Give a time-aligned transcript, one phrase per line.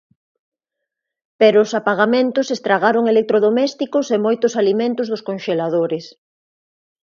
[1.39, 6.05] Pero os apagamentos estragaron electrodomésticos e moitos alimentos dos conxeladores.